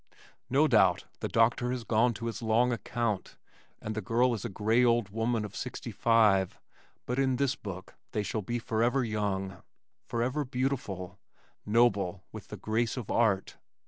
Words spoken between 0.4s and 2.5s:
No doubt the doctor has gone to his